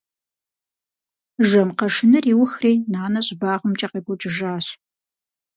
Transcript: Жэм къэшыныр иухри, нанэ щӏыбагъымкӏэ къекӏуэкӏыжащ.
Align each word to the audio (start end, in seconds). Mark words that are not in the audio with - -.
Жэм 1.47 1.69
къэшыныр 1.77 2.25
иухри, 2.31 2.73
нанэ 2.93 3.21
щӏыбагъымкӏэ 3.25 3.87
къекӏуэкӏыжащ. 3.91 4.65